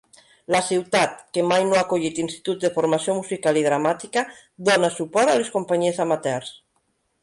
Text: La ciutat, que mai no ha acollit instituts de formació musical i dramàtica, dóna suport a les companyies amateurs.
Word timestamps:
La 0.53 0.61
ciutat, 0.69 1.13
que 1.37 1.43
mai 1.49 1.65
no 1.67 1.77
ha 1.77 1.83
acollit 1.85 2.23
instituts 2.25 2.65
de 2.65 2.73
formació 2.79 3.17
musical 3.21 3.63
i 3.63 3.65
dramàtica, 3.71 4.27
dóna 4.73 4.93
suport 5.01 5.35
a 5.37 5.41
les 5.45 5.57
companyies 5.61 6.07
amateurs. 6.09 6.57